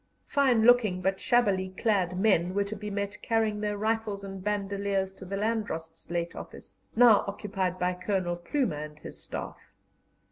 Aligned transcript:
Fine 0.25 0.63
looking 0.63 0.99
but 1.03 1.19
shabbily 1.19 1.69
clad 1.77 2.17
men 2.19 2.55
were 2.55 2.63
to 2.63 2.75
be 2.75 2.89
met 2.89 3.21
carrying 3.21 3.61
their 3.61 3.77
rifles 3.77 4.23
and 4.23 4.43
bandoliers 4.43 5.13
to 5.13 5.25
the 5.25 5.37
Landrost's 5.37 6.09
late 6.09 6.35
office, 6.35 6.75
now 6.95 7.23
occupied 7.27 7.77
by 7.77 7.93
Colonel 7.93 8.35
Plumer 8.37 8.81
and 8.81 8.97
his 8.97 9.21
Staff. 9.21 9.57